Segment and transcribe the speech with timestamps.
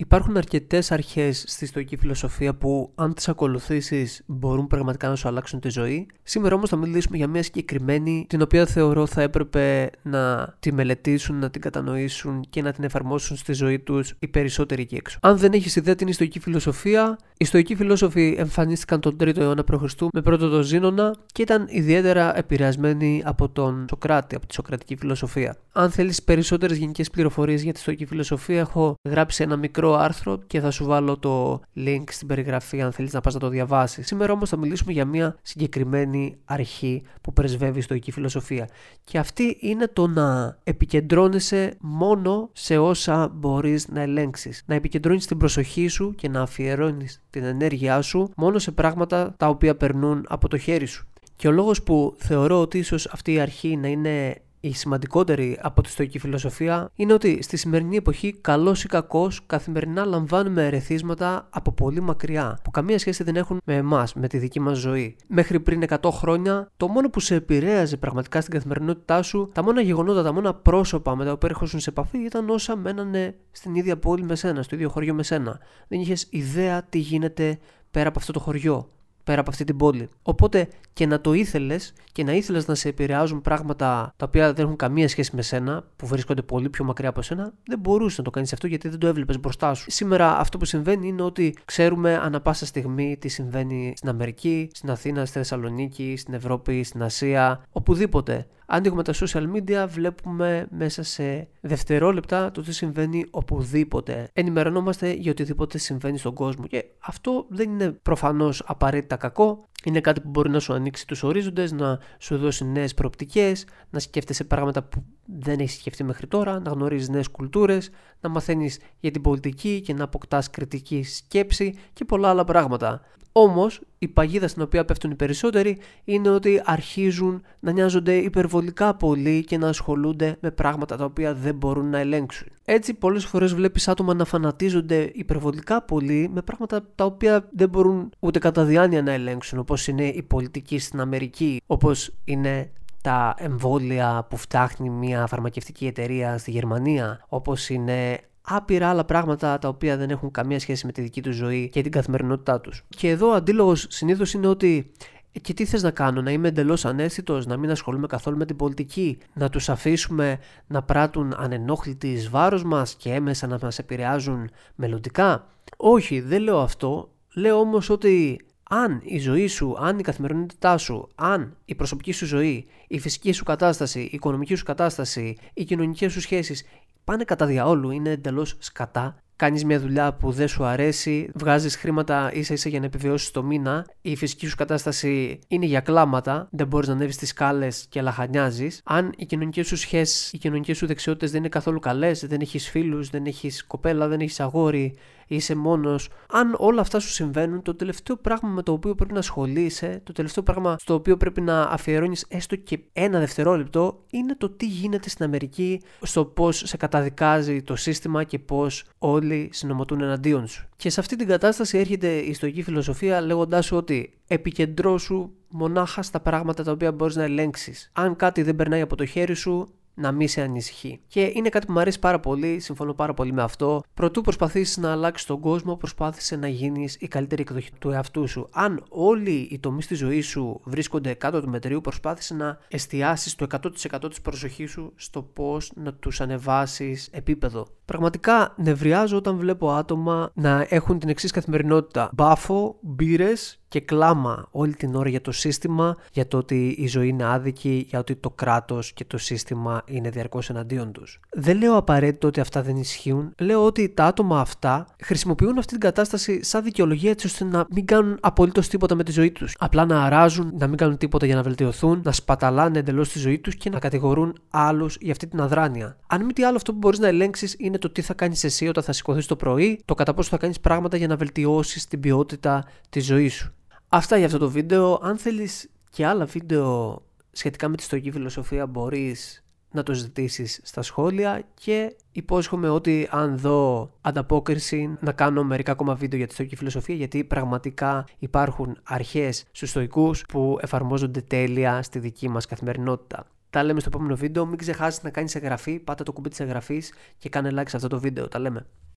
[0.00, 5.60] Υπάρχουν αρκετές αρχές στη στοική φιλοσοφία που, αν τις ακολουθήσεις, μπορούν πραγματικά να σου αλλάξουν
[5.60, 6.06] τη ζωή.
[6.22, 11.38] Σήμερα όμως θα μιλήσουμε για μια συγκεκριμένη, την οποία θεωρώ θα έπρεπε να τη μελετήσουν,
[11.38, 15.18] να την κατανοήσουν και να την εφαρμόσουν στη ζωή τους οι περισσότεροι εκεί έξω.
[15.22, 19.36] Αν δεν έχεις ιδέα τι είναι η στοική φιλοσοφία, οι στοικοί φιλόσοφοι εμφανίστηκαν τον 3ο
[19.36, 19.92] αιώνα π.Χ.
[20.12, 25.56] με πρώτο το Ζήνωνα και ήταν ιδιαίτερα επηρεασμένοι από τον Σοκράτη, από τη Σοκρατική φιλοσοφία.
[25.72, 30.60] Αν θέλεις περισσότερες γενικές πληροφορίες για τη στοική φιλοσοφία, έχω γράψει ένα μικρό άρθρο και
[30.60, 34.06] θα σου βάλω το link στην περιγραφή αν θέλεις να πας να το διαβάσεις.
[34.06, 38.68] Σήμερα όμως θα μιλήσουμε για μια συγκεκριμένη αρχή που πρεσβεύει στο εκεί φιλοσοφία
[39.04, 44.62] και αυτή είναι το να επικεντρώνεσαι μόνο σε όσα μπορείς να ελέγξεις.
[44.66, 49.48] Να επικεντρώνεις την προσοχή σου και να αφιερώνεις την ενέργειά σου μόνο σε πράγματα τα
[49.48, 51.06] οποία περνούν από το χέρι σου.
[51.36, 54.34] Και ο λόγος που θεωρώ ότι ίσως αυτή η αρχή να είναι
[54.68, 60.04] η σημαντικότερη από τη στοική φιλοσοφία είναι ότι στη σημερινή εποχή, καλός ή κακός, καθημερινά
[60.04, 64.60] λαμβάνουμε ερεθίσματα από πολύ μακριά, που καμία σχέση δεν έχουν με εμάς, με τη δική
[64.60, 65.16] μας ζωή.
[65.26, 69.80] Μέχρι πριν 100 χρόνια, το μόνο που σε επηρέαζε πραγματικά στην καθημερινότητά σου, τα μόνα
[69.80, 73.98] γεγονότα, τα μόνα πρόσωπα με τα οποία έρχονταν σε επαφή ήταν όσα μένανε στην ίδια
[73.98, 75.58] πόλη με σένα, στο ίδιο χωριό με σένα.
[75.88, 77.58] Δεν είχες ιδέα τι γίνεται
[77.90, 78.88] πέρα από αυτό το χωριό
[79.28, 80.08] πέρα από αυτή την πόλη.
[80.22, 84.64] Οπότε και να το ήθελες και να ήθελες να σε επηρεάζουν πράγματα τα οποία δεν
[84.64, 88.24] έχουν καμία σχέση με σένα, που βρίσκονται πολύ πιο μακριά από σένα, δεν μπορούσες να
[88.24, 89.90] το κάνεις αυτό γιατί δεν το έβλεπες μπροστά σου.
[89.90, 94.90] Σήμερα αυτό που συμβαίνει είναι ότι ξέρουμε ανα πάσα στιγμή τι συμβαίνει στην Αμερική, στην
[94.90, 101.48] Αθήνα, στη Θεσσαλονίκη, στην Ευρώπη, στην Ασία, οπουδήποτε ανοίγουμε τα social media, βλέπουμε μέσα σε
[101.60, 104.28] δευτερόλεπτα το τι συμβαίνει οπουδήποτε.
[104.32, 106.66] Ενημερωνόμαστε για οτιδήποτε συμβαίνει στον κόσμο.
[106.66, 109.68] Και αυτό δεν είναι προφανώς απαραίτητα κακό.
[109.84, 113.98] Είναι κάτι που μπορεί να σου ανοίξει τους ορίζοντες, να σου δώσει νέες προοπτικές, να
[113.98, 119.10] σκέφτεσαι πράγματα που δεν έχεις σκεφτεί μέχρι τώρα, να γνωρίζεις νέες κουλτούρες, να μαθαίνεις για
[119.10, 123.00] την πολιτική και να αποκτάς κριτική σκέψη και πολλά άλλα πράγματα.
[123.40, 129.44] Όμως, η παγίδα στην οποία πέφτουν οι περισσότεροι είναι ότι αρχίζουν να νοιάζονται υπερβολικά πολύ
[129.44, 132.48] και να ασχολούνται με πράγματα τα οποία δεν μπορούν να ελέγξουν.
[132.64, 138.10] Έτσι, πολλές φορές βλέπεις άτομα να φανατίζονται υπερβολικά πολύ με πράγματα τα οποία δεν μπορούν
[138.18, 142.70] ούτε κατά διάνοια να ελέγξουν, όπως είναι η πολιτική στην Αμερική, όπως είναι
[143.02, 149.68] τα εμβόλια που φτιάχνει μια φαρμακευτική εταιρεία στη Γερμανία, όπως είναι άπειρα άλλα πράγματα τα
[149.68, 152.84] οποία δεν έχουν καμία σχέση με τη δική τους ζωή και την καθημερινότητά τους.
[152.88, 154.92] Και εδώ ο αντίλογος συνήθως είναι ότι
[155.32, 158.46] «Ε, και τι θες να κάνω, να είμαι εντελώς ανέστητο, να μην ασχολούμαι καθόλου με
[158.46, 163.78] την πολιτική, να τους αφήσουμε να πράττουν ανενόχλητοι εις βάρος μας και έμεσα να μας
[163.78, 165.46] επηρεάζουν μελλοντικά.
[165.76, 167.10] Όχι, δεν λέω αυτό.
[167.34, 172.26] Λέω όμως ότι αν η ζωή σου, αν η καθημερινότητά σου, αν η προσωπική σου
[172.26, 176.64] ζωή, η φυσική σου κατάσταση, η οικονομική σου κατάσταση, οι κοινωνικές σου σχέσεις
[177.08, 179.16] πάνε κατά διαόλου, είναι εντελώς σκατά.
[179.36, 183.42] Κάνεις μια δουλειά που δεν σου αρέσει, βγάζεις χρήματα ίσα ίσα για να επιβιώσεις το
[183.42, 188.00] μήνα, η φυσική σου κατάσταση είναι για κλάματα, δεν μπορείς να ανέβεις στι σκάλες και
[188.00, 188.80] λαχανιάζεις.
[188.84, 192.68] Αν οι κοινωνικές σου σχέσεις, οι κοινωνικές σου δεξιότητες δεν είναι καθόλου καλές, δεν έχεις
[192.68, 194.96] φίλους, δεν έχεις κοπέλα, δεν έχεις αγόρι,
[195.28, 196.08] είσαι μόνος.
[196.28, 200.12] Αν όλα αυτά σου συμβαίνουν, το τελευταίο πράγμα με το οποίο πρέπει να ασχολείσαι, το
[200.12, 205.08] τελευταίο πράγμα στο οποίο πρέπει να αφιερώνεις έστω και ένα δευτερόλεπτο, είναι το τι γίνεται
[205.08, 210.68] στην Αμερική, στο πώς σε καταδικάζει το σύστημα και πώς όλοι συνομωτούν εναντίον σου.
[210.76, 216.20] Και σε αυτή την κατάσταση έρχεται η στοική φιλοσοφία λέγοντάς σου ότι επικεντρώσου μονάχα στα
[216.20, 217.90] πράγματα τα οποία μπορείς να ελέγξεις.
[217.92, 221.00] Αν κάτι δεν περνάει από το χέρι σου, να μην σε ανησυχεί.
[221.06, 223.82] Και είναι κάτι που μου αρέσει πάρα πολύ, συμφωνώ πάρα πολύ με αυτό.
[223.94, 228.48] Προτού προσπαθήσεις να αλλάξεις τον κόσμο, προσπάθησε να γίνεις η καλύτερη εκδοχή του εαυτού σου.
[228.52, 233.46] Αν όλοι οι τομείς της ζωής σου βρίσκονται κάτω του μετρίου, προσπάθησε να εστιάσεις το
[233.50, 237.66] 100% της προσοχής σου στο πώς να τους ανεβάσεις επίπεδο.
[237.84, 242.10] Πραγματικά νευριάζω όταν βλέπω άτομα να έχουν την εξής καθημερινότητα.
[242.12, 247.08] Μπάφο, μπύρες και κλάμα όλη την ώρα για το σύστημα, για το ότι η ζωή
[247.08, 251.20] είναι άδικη, για ότι το κράτος και το σύστημα είναι διαρκώς εναντίον τους.
[251.32, 255.80] Δεν λέω απαραίτητο ότι αυτά δεν ισχύουν, λέω ότι τα άτομα αυτά χρησιμοποιούν αυτή την
[255.80, 259.54] κατάσταση σαν δικαιολογία έτσι ώστε να μην κάνουν απολύτως τίποτα με τη ζωή τους.
[259.58, 263.38] Απλά να αράζουν, να μην κάνουν τίποτα για να βελτιωθούν, να σπαταλάνε εντελώς τη ζωή
[263.38, 265.96] τους και να κατηγορούν άλλους για αυτή την αδράνεια.
[266.06, 268.68] Αν μη τι άλλο αυτό που μπορείς να ελέγξεις είναι το τι θα κάνεις εσύ
[268.68, 272.00] όταν θα σηκωθείς το πρωί, το κατά πόσο θα κάνεις πράγματα για να βελτιώσεις την
[272.00, 273.52] ποιότητα της ζωής σου.
[273.90, 274.98] Αυτά για αυτό το βίντεο.
[275.02, 277.02] Αν θέλεις και άλλα βίντεο
[277.32, 283.38] σχετικά με τη στοική φιλοσοφία μπορείς να το ζητήσεις στα σχόλια και υπόσχομαι ότι αν
[283.38, 289.44] δω ανταπόκριση να κάνω μερικά ακόμα βίντεο για τη στοική φιλοσοφία γιατί πραγματικά υπάρχουν αρχές
[289.50, 293.26] στους στοικούς που εφαρμόζονται τέλεια στη δική μας καθημερινότητα.
[293.50, 294.46] Τα λέμε στο επόμενο βίντεο.
[294.46, 297.88] Μην ξεχάσεις να κάνεις εγγραφή, πάτα το κουμπί της εγγραφής και κάνε like σε αυτό
[297.88, 298.28] το βίντεο.
[298.28, 298.66] Τα λέμε.